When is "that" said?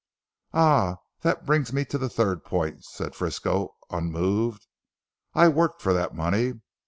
1.19-1.45, 5.93-6.15